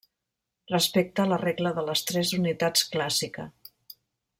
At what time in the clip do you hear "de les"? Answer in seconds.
1.77-2.03